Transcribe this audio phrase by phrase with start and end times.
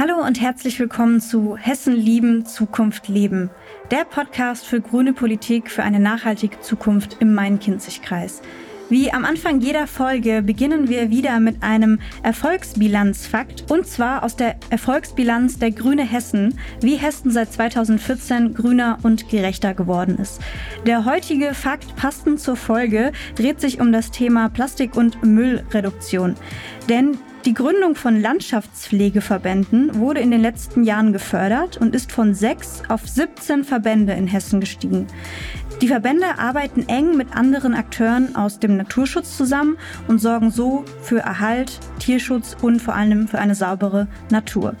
[0.00, 3.50] Hallo und herzlich willkommen zu Hessen lieben, Zukunft leben.
[3.90, 8.40] Der Podcast für grüne Politik für eine nachhaltige Zukunft im Main-Kinzig-Kreis.
[8.88, 14.56] Wie am Anfang jeder Folge beginnen wir wieder mit einem Erfolgsbilanzfakt und zwar aus der
[14.70, 20.40] Erfolgsbilanz der Grüne Hessen, wie Hessen seit 2014 grüner und gerechter geworden ist.
[20.86, 26.36] Der heutige Fakt passend zur Folge dreht sich um das Thema Plastik- und Müllreduktion.
[26.88, 32.82] Denn die Gründung von Landschaftspflegeverbänden wurde in den letzten Jahren gefördert und ist von sechs
[32.88, 35.06] auf 17 Verbände in Hessen gestiegen.
[35.80, 41.20] Die Verbände arbeiten eng mit anderen Akteuren aus dem Naturschutz zusammen und sorgen so für
[41.20, 44.74] Erhalt, Tierschutz und vor allem für eine saubere Natur.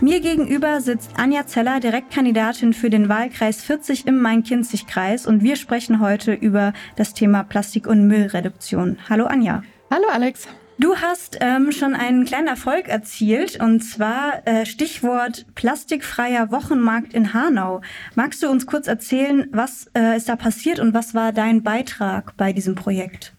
[0.00, 6.00] Mir gegenüber sitzt Anja Zeller, Direktkandidatin für den Wahlkreis 40 im Main-Kinzig-Kreis und wir sprechen
[6.00, 8.96] heute über das Thema Plastik- und Müllreduktion.
[9.10, 9.62] Hallo Anja.
[9.90, 10.46] Hallo Alex.
[10.80, 17.34] Du hast ähm, schon einen kleinen Erfolg erzielt und zwar äh, Stichwort plastikfreier Wochenmarkt in
[17.34, 17.80] Hanau.
[18.14, 22.36] Magst du uns kurz erzählen, was äh, ist da passiert und was war dein Beitrag
[22.36, 23.34] bei diesem Projekt?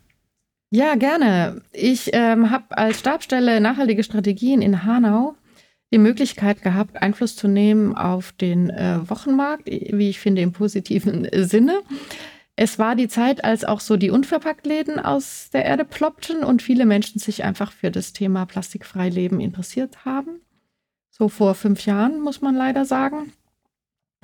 [0.69, 1.61] Ja, gerne.
[1.71, 5.35] Ich ähm, habe als Stabstelle nachhaltige Strategien in Hanau
[5.93, 11.27] die Möglichkeit gehabt, Einfluss zu nehmen auf den äh, Wochenmarkt, wie ich finde im positiven
[11.31, 11.79] Sinne.
[12.61, 16.85] Es war die Zeit, als auch so die Unverpacktläden aus der Erde ploppten und viele
[16.85, 20.41] Menschen sich einfach für das Thema plastikfrei Leben interessiert haben.
[21.09, 23.31] So vor fünf Jahren, muss man leider sagen.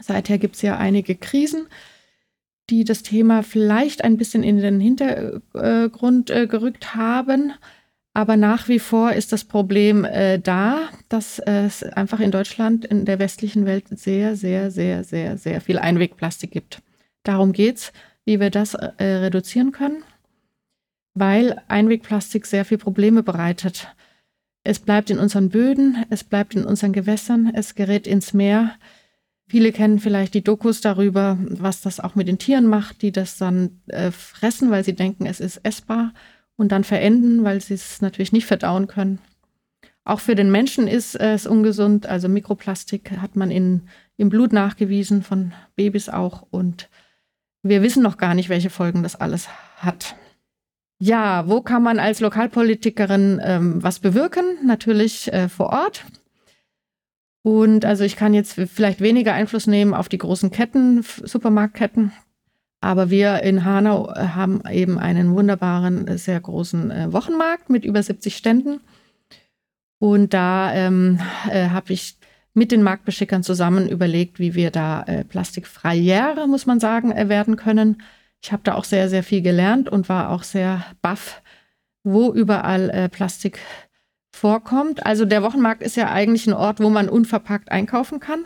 [0.02, 1.68] Seither gibt es ja einige Krisen,
[2.70, 7.54] die das Thema vielleicht ein bisschen in den Hintergrund äh, gerückt haben.
[8.14, 13.06] Aber nach wie vor ist das Problem äh, da, dass es einfach in Deutschland, in
[13.06, 16.82] der westlichen Welt sehr, sehr, sehr, sehr, sehr viel Einwegplastik gibt.
[17.24, 17.94] Darum geht's
[18.26, 20.04] wie wir das äh, reduzieren können,
[21.14, 23.88] weil Einwegplastik sehr viel Probleme bereitet.
[24.64, 28.72] Es bleibt in unseren Böden, es bleibt in unseren Gewässern, es gerät ins Meer.
[29.48, 33.38] Viele kennen vielleicht die Dokus darüber, was das auch mit den Tieren macht, die das
[33.38, 36.14] dann äh, fressen, weil sie denken, es ist essbar
[36.56, 39.20] und dann verenden, weil sie es natürlich nicht verdauen können.
[40.04, 42.06] Auch für den Menschen ist es ungesund.
[42.06, 46.44] Also Mikroplastik hat man in, im Blut nachgewiesen, von Babys auch.
[46.52, 46.90] Und
[47.68, 50.16] wir wissen noch gar nicht, welche Folgen das alles hat.
[51.00, 54.46] Ja, wo kann man als Lokalpolitikerin ähm, was bewirken?
[54.64, 56.06] Natürlich äh, vor Ort.
[57.42, 62.12] Und also ich kann jetzt vielleicht weniger Einfluss nehmen auf die großen Ketten, Supermarktketten.
[62.82, 67.84] Aber wir in Hanau äh, haben eben einen wunderbaren, äh, sehr großen äh, Wochenmarkt mit
[67.84, 68.80] über 70 Ständen.
[69.98, 72.18] Und da ähm, äh, habe ich
[72.56, 77.58] mit den Marktbeschickern zusammen überlegt, wie wir da äh, plastikfreier, muss man sagen, äh, werden
[77.58, 78.02] können.
[78.42, 81.42] Ich habe da auch sehr, sehr viel gelernt und war auch sehr baff,
[82.04, 83.60] wo überall äh, Plastik
[84.34, 85.06] vorkommt.
[85.06, 88.46] Also der Wochenmarkt ist ja eigentlich ein Ort, wo man unverpackt einkaufen kann.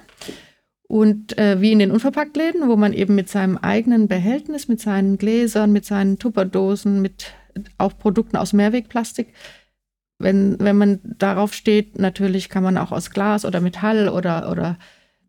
[0.88, 5.20] Und äh, wie in den Unverpacktläden, wo man eben mit seinem eigenen Behältnis, mit seinen
[5.20, 7.34] Gläsern, mit seinen Tupperdosen, mit
[7.78, 9.34] auch Produkten aus Mehrwegplastik
[10.20, 14.78] wenn, wenn man darauf steht, natürlich kann man auch aus Glas oder Metall oder, oder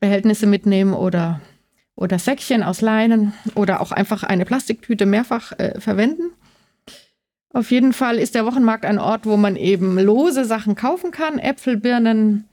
[0.00, 1.40] Behältnisse mitnehmen oder,
[1.94, 6.32] oder Säckchen aus Leinen oder auch einfach eine Plastiktüte mehrfach äh, verwenden.
[7.52, 11.38] Auf jeden Fall ist der Wochenmarkt ein Ort, wo man eben lose Sachen kaufen kann,
[11.38, 12.48] Äpfel, Birnen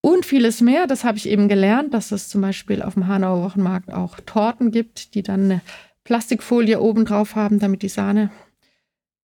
[0.00, 0.86] und vieles mehr.
[0.86, 4.70] Das habe ich eben gelernt, dass es zum Beispiel auf dem Hanauer Wochenmarkt auch Torten
[4.70, 5.60] gibt, die dann eine
[6.04, 8.30] Plastikfolie oben drauf haben, damit die Sahne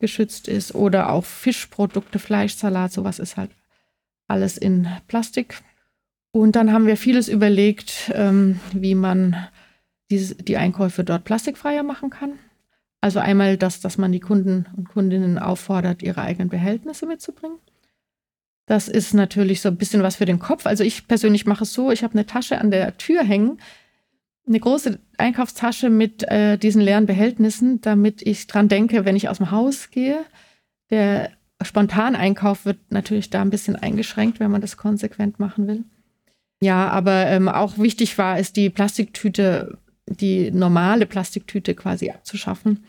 [0.03, 3.51] geschützt ist oder auch Fischprodukte, Fleischsalat, sowas ist halt
[4.29, 5.63] alles in Plastik.
[6.33, 9.49] Und dann haben wir vieles überlegt, ähm, wie man
[10.11, 12.39] diese, die Einkäufe dort plastikfreier machen kann.
[13.01, 17.59] Also einmal das, dass man die Kunden und Kundinnen auffordert, ihre eigenen Behältnisse mitzubringen.
[18.67, 20.67] Das ist natürlich so ein bisschen was für den Kopf.
[20.67, 23.59] Also ich persönlich mache es so, ich habe eine Tasche an der Tür hängen,
[24.47, 29.39] eine große Einkaufstasche mit äh, diesen leeren Behältnissen, damit ich dran denke, wenn ich aus
[29.39, 30.25] dem Haus gehe.
[30.91, 31.31] Der
[31.63, 35.85] Spontaneinkauf wird natürlich da ein bisschen eingeschränkt, wenn man das konsequent machen will.
[36.61, 42.85] Ja, aber ähm, auch wichtig war es, die Plastiktüte, die normale Plastiktüte quasi abzuschaffen.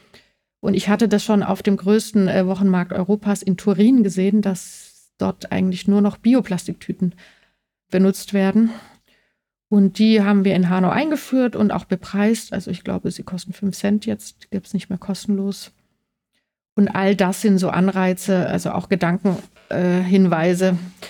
[0.60, 5.12] Und ich hatte das schon auf dem größten äh, Wochenmarkt Europas in Turin gesehen, dass
[5.18, 7.16] dort eigentlich nur noch Bioplastiktüten
[7.90, 8.72] benutzt werden.
[9.74, 12.54] Und die haben wir in Hanau eingeführt und auch bepreist.
[12.54, 15.72] Also ich glaube, sie kosten 5 Cent jetzt, gibt es nicht mehr kostenlos.
[16.76, 21.04] Und all das sind so Anreize, also auch Gedankenhinweise, äh,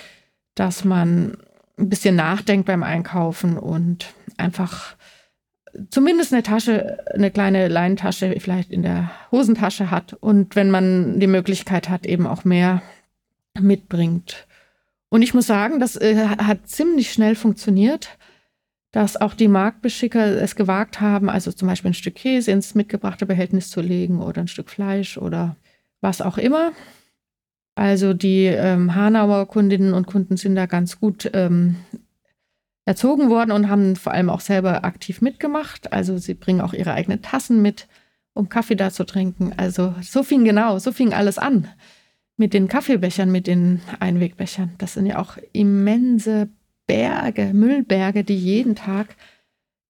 [0.54, 1.36] dass man
[1.78, 4.96] ein bisschen nachdenkt beim Einkaufen und einfach
[5.90, 11.26] zumindest eine Tasche, eine kleine Leinentasche vielleicht in der Hosentasche hat und wenn man die
[11.26, 12.80] Möglichkeit hat, eben auch mehr
[13.60, 14.46] mitbringt.
[15.10, 18.16] Und ich muss sagen, das äh, hat ziemlich schnell funktioniert,
[18.94, 23.26] dass auch die Marktbeschicker es gewagt haben, also zum Beispiel ein Stück Käse ins mitgebrachte
[23.26, 25.56] Behältnis zu legen oder ein Stück Fleisch oder
[26.00, 26.70] was auch immer.
[27.74, 31.74] Also die ähm, Hanauer Kundinnen und Kunden sind da ganz gut ähm,
[32.84, 35.92] erzogen worden und haben vor allem auch selber aktiv mitgemacht.
[35.92, 37.88] Also sie bringen auch ihre eigenen Tassen mit,
[38.32, 39.54] um Kaffee da zu trinken.
[39.56, 41.66] Also so fing genau, so fing alles an.
[42.36, 44.74] Mit den Kaffeebechern, mit den Einwegbechern.
[44.78, 46.48] Das sind ja auch immense
[46.86, 49.16] Berge, Müllberge, die jeden Tag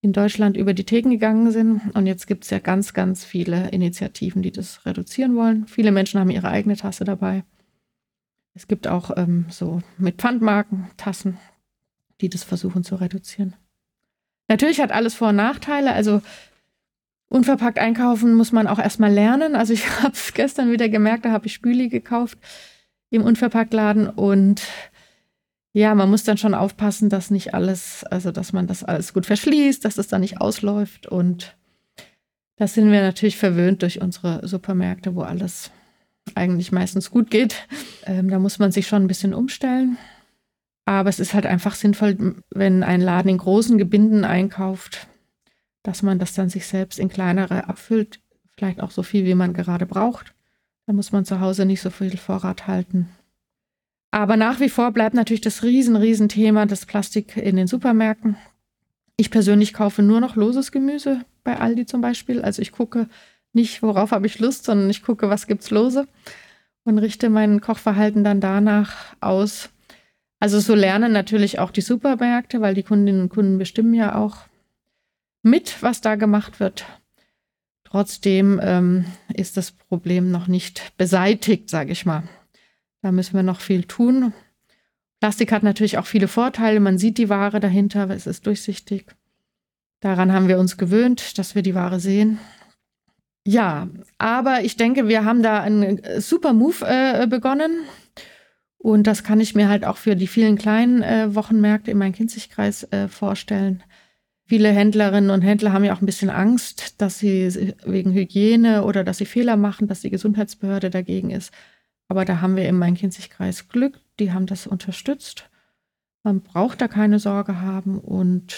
[0.01, 1.81] in Deutschland über die Theken gegangen sind.
[1.95, 5.67] Und jetzt gibt es ja ganz, ganz viele Initiativen, die das reduzieren wollen.
[5.67, 7.45] Viele Menschen haben ihre eigene Tasse dabei.
[8.53, 11.39] Es gibt auch ähm, so mit Pfandmarken Tassen,
[12.21, 13.57] die das versuchen zu reduzieren.
[14.47, 15.93] Natürlich hat alles Vor- und Nachteile.
[15.93, 16.23] Also
[17.29, 19.57] unverpackt einkaufen muss man auch erstmal lernen.
[19.57, 22.39] Also ich habe es gestern wieder gemerkt, da habe ich Spüli gekauft
[23.11, 24.63] im Unverpacktladen und
[25.75, 29.27] ja, man muss dann schon aufpassen, dass nicht alles, also dass man das alles gut
[29.27, 31.57] verschließt, dass das dann nicht ausläuft und
[32.57, 35.73] da sind wir natürlich verwöhnt durch unsere Supermärkte, wo alles
[36.37, 37.67] eigentlich meistens gut geht.
[38.07, 39.99] Ähm, da muss man sich schon ein bisschen umstellen.
[40.85, 45.09] Aber es ist halt einfach sinnvoll, wenn ein Laden in großen Gebinden einkauft,
[45.83, 48.21] dass man das dann sich selbst in kleinere abfüllt,
[48.57, 50.35] vielleicht auch so viel, wie man gerade braucht.
[50.87, 53.09] Da muss man zu Hause nicht so viel Vorrat halten.
[54.15, 58.37] Aber nach wie vor bleibt natürlich das riesen, riesen Thema das Plastik in den Supermärkten.
[59.17, 62.41] Ich persönlich kaufe nur noch loses Gemüse bei Aldi zum Beispiel.
[62.41, 63.09] Also ich gucke
[63.53, 66.07] nicht, worauf habe ich Lust, sondern ich gucke, was gibt's lose
[66.85, 69.71] und richte mein Kochverhalten dann danach aus.
[70.39, 74.43] Also so lernen natürlich auch die Supermärkte, weil die Kundinnen und Kunden bestimmen ja auch
[75.43, 76.85] mit, was da gemacht wird.
[77.83, 82.23] Trotzdem ähm, ist das Problem noch nicht beseitigt, sage ich mal.
[83.05, 84.33] Da müssen wir noch viel tun.
[85.21, 86.81] Plastik hat natürlich auch viele Vorteile.
[86.81, 89.05] Man sieht die Ware dahinter, es ist durchsichtig.
[90.01, 92.39] Daran haben wir uns gewöhnt, dass wir die Ware sehen.
[93.47, 97.73] Ja, aber ich denke, wir haben da einen super Move äh, begonnen.
[98.79, 102.15] Und das kann ich mir halt auch für die vielen kleinen äh, Wochenmärkte in meinem
[102.15, 103.83] Kinzigkreis äh, vorstellen.
[104.47, 109.05] Viele Händlerinnen und Händler haben ja auch ein bisschen Angst, dass sie wegen Hygiene oder
[109.05, 111.53] dass sie Fehler machen, dass die Gesundheitsbehörde dagegen ist.
[112.09, 115.49] Aber da haben wir im Main-Kinzig-Kreis Glück, die haben das unterstützt.
[116.23, 117.99] Man braucht da keine Sorge haben.
[117.99, 118.55] Und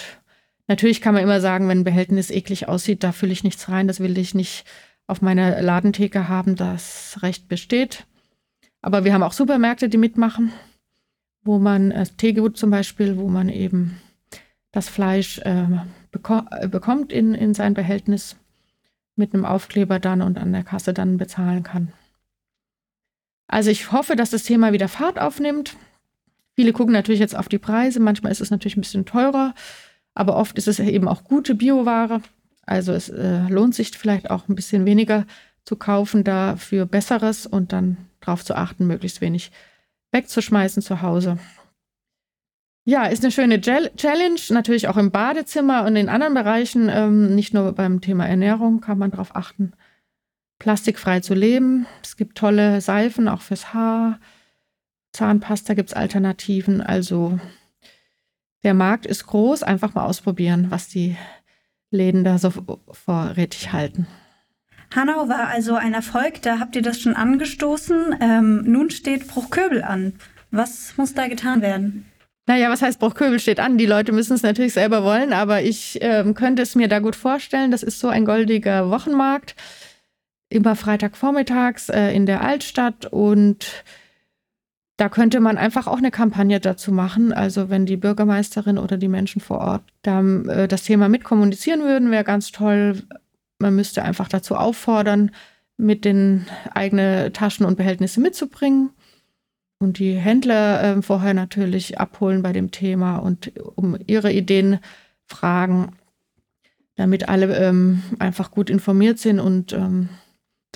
[0.67, 3.89] natürlich kann man immer sagen, wenn ein Behältnis eklig aussieht, da fülle ich nichts rein,
[3.89, 4.65] das will ich nicht
[5.07, 8.07] auf meiner Ladentheke haben, das Recht besteht.
[8.83, 10.53] Aber wir haben auch Supermärkte, die mitmachen,
[11.43, 14.01] wo man, äh, Teegut zum Beispiel, wo man eben
[14.73, 15.67] das Fleisch äh,
[16.11, 18.37] beko äh, bekommt in, in sein Behältnis
[19.15, 21.93] mit einem Aufkleber dann und an der Kasse dann bezahlen kann.
[23.49, 25.77] Also ich hoffe, dass das Thema wieder Fahrt aufnimmt.
[26.55, 28.01] Viele gucken natürlich jetzt auf die Preise.
[28.01, 29.55] Manchmal ist es natürlich ein bisschen teurer,
[30.15, 32.23] aber oft ist es eben auch gute Bioware.
[32.63, 35.27] Also es äh, lohnt sich vielleicht auch ein bisschen weniger
[35.65, 39.51] zu kaufen, dafür Besseres und dann darauf zu achten, möglichst wenig
[40.13, 41.39] wegzuschmeißen zu Hause.
[42.85, 47.53] Ja, ist eine schöne Challenge, natürlich auch im Badezimmer und in anderen Bereichen, ähm, nicht
[47.53, 49.73] nur beim Thema Ernährung kann man darauf achten,
[50.59, 51.87] plastikfrei zu leben.
[52.03, 54.21] Es gibt tolle Seifen, auch fürs Haar.
[55.13, 56.81] Zahnpasta gibt es Alternativen.
[56.81, 57.39] Also
[58.63, 61.17] der Markt ist groß, einfach mal ausprobieren, was die
[61.91, 62.53] Läden da so
[62.91, 64.07] vorrätig halten.
[64.95, 68.17] Hanau war also ein Erfolg, da habt ihr das schon angestoßen.
[68.21, 70.15] Ähm, nun steht Bruchköbel an.
[70.51, 72.07] Was muss da getan werden?
[72.47, 73.77] Naja, was heißt Bruchköbel steht an?
[73.77, 77.17] Die Leute müssen es natürlich selber wollen, aber ich ähm, könnte es mir da gut
[77.17, 77.73] vorstellen.
[77.73, 79.57] Das ist so ein goldiger Wochenmarkt,
[80.49, 83.85] immer Freitagvormittags äh, in der Altstadt und
[84.97, 87.33] da könnte man einfach auch eine Kampagne dazu machen.
[87.33, 92.11] Also wenn die Bürgermeisterin oder die Menschen vor Ort da, äh, das Thema mitkommunizieren würden,
[92.11, 93.03] wäre ganz toll.
[93.59, 95.31] Man müsste einfach dazu auffordern,
[95.77, 98.91] mit den eigenen Taschen und Behältnisse mitzubringen
[99.79, 104.79] und die Händler äh, vorher natürlich abholen bei dem Thema und um ihre Ideen
[105.27, 105.97] fragen,
[106.95, 110.09] damit alle ähm, einfach gut informiert sind und ähm,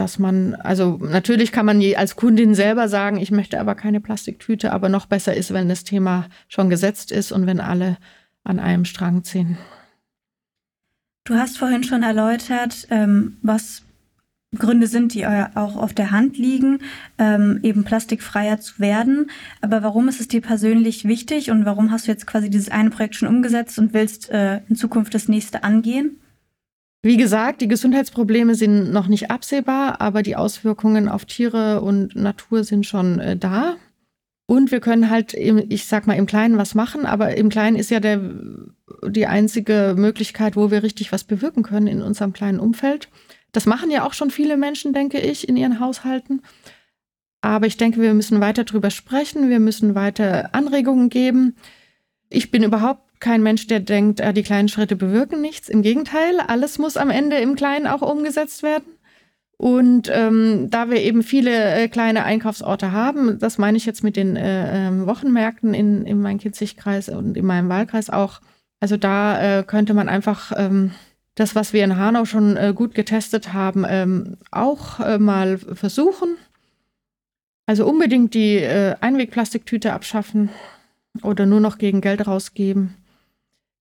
[0.00, 4.72] dass man, also natürlich kann man als Kundin selber sagen, ich möchte aber keine Plastiktüte,
[4.72, 7.98] aber noch besser ist, wenn das Thema schon gesetzt ist und wenn alle
[8.42, 9.58] an einem Strang ziehen.
[11.24, 13.82] Du hast vorhin schon erläutert, ähm, was
[14.56, 16.78] Gründe sind, die auch auf der Hand liegen,
[17.18, 19.30] ähm, eben plastikfreier zu werden.
[19.60, 22.88] Aber warum ist es dir persönlich wichtig und warum hast du jetzt quasi dieses eine
[22.88, 26.18] Projekt schon umgesetzt und willst äh, in Zukunft das nächste angehen?
[27.02, 32.62] Wie gesagt, die Gesundheitsprobleme sind noch nicht absehbar, aber die Auswirkungen auf Tiere und Natur
[32.62, 33.76] sind schon äh, da.
[34.46, 37.76] Und wir können halt, im, ich sag mal, im Kleinen was machen, aber im Kleinen
[37.76, 38.20] ist ja der,
[39.06, 43.08] die einzige Möglichkeit, wo wir richtig was bewirken können in unserem kleinen Umfeld.
[43.52, 46.42] Das machen ja auch schon viele Menschen, denke ich, in ihren Haushalten.
[47.40, 51.56] Aber ich denke, wir müssen weiter drüber sprechen, wir müssen weiter Anregungen geben.
[52.28, 55.68] Ich bin überhaupt kein Mensch, der denkt, äh, die kleinen Schritte bewirken nichts.
[55.68, 58.94] Im Gegenteil, alles muss am Ende im Kleinen auch umgesetzt werden.
[59.60, 64.16] Und ähm, da wir eben viele äh, kleine Einkaufsorte haben, das meine ich jetzt mit
[64.16, 68.40] den äh, ähm, Wochenmärkten in, in meinem Kinzigkreis und in meinem Wahlkreis auch.
[68.80, 70.92] Also da äh, könnte man einfach ähm,
[71.34, 76.36] das, was wir in Hanau schon äh, gut getestet haben, ähm, auch äh, mal versuchen.
[77.66, 80.48] Also unbedingt die äh, Einwegplastiktüte abschaffen
[81.22, 82.96] oder nur noch gegen Geld rausgeben.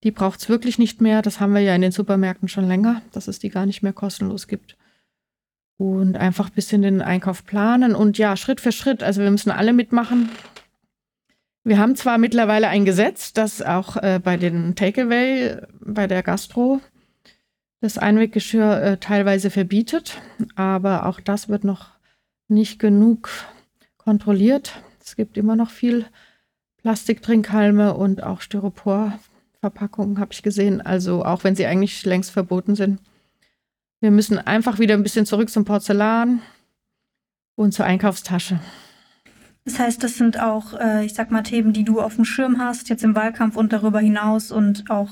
[0.04, 1.22] Die braucht es wirklich nicht mehr.
[1.22, 3.94] Das haben wir ja in den Supermärkten schon länger, dass es die gar nicht mehr
[3.94, 4.78] kostenlos gibt
[5.80, 9.02] und einfach ein bisschen den Einkauf planen und ja, Schritt für Schritt.
[9.02, 10.30] Also wir müssen alle mitmachen.
[11.64, 16.82] Wir haben zwar mittlerweile ein Gesetz, das auch äh, bei den Takeaway, bei der Gastro,
[17.80, 20.22] das Einweggeschirr äh, teilweise verbietet,
[20.56, 21.92] aber auch das wird noch
[22.50, 23.30] nicht genug
[23.98, 24.82] kontrolliert.
[25.02, 26.06] Es gibt immer noch viel
[26.82, 28.42] Plastiktrinkhalme und auch
[29.60, 30.82] Styroporverpackungen, habe ich gesehen.
[30.82, 33.00] Also auch wenn sie eigentlich längst verboten sind.
[34.02, 36.42] Wir müssen einfach wieder ein bisschen zurück zum Porzellan
[37.56, 38.60] und zur Einkaufstasche.
[39.66, 42.60] Das heißt, das sind auch, äh, ich sag mal, Themen, die du auf dem Schirm
[42.60, 45.10] hast, jetzt im Wahlkampf und darüber hinaus und auch,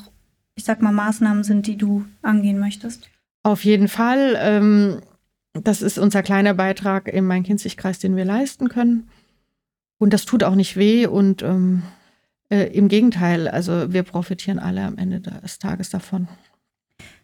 [0.56, 3.10] ich sag mal, Maßnahmen sind, die du angehen möchtest.
[3.44, 4.36] Auf jeden Fall.
[4.40, 5.02] Ähm,
[5.54, 9.10] das ist unser kleiner Beitrag im Main-Kinzig-Kreis, den wir leisten können.
[10.00, 11.84] Und das tut auch nicht weh und ähm,
[12.50, 16.28] äh, im Gegenteil, also wir profitieren alle am Ende des Tages davon.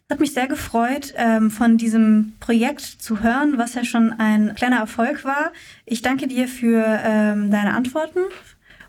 [0.10, 4.78] Hat mich sehr gefreut, ähm, von diesem Projekt zu hören, was ja schon ein kleiner
[4.78, 5.52] Erfolg war.
[5.86, 8.20] Ich danke dir für ähm, deine Antworten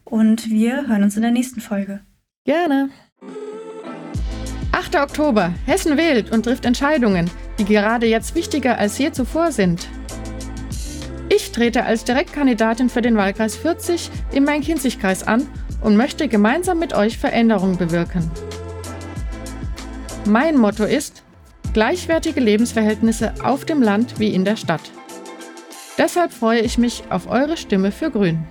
[0.04, 2.00] und wir hören uns in der nächsten Folge.
[2.44, 2.90] Gerne.
[4.72, 4.96] 8.
[4.96, 5.54] Oktober.
[5.66, 9.88] Hessen wählt und trifft Entscheidungen, die gerade jetzt wichtiger als je zuvor sind.
[11.34, 15.48] Ich trete als Direktkandidatin für den Wahlkreis 40 im Main-Kinzig-Kreis an
[15.84, 18.28] und möchte gemeinsam mit euch Veränderungen bewirken.
[20.24, 21.22] Mein Motto ist
[21.74, 24.90] gleichwertige Lebensverhältnisse auf dem Land wie in der Stadt.
[25.98, 28.46] Deshalb freue ich mich auf eure Stimme für Grün.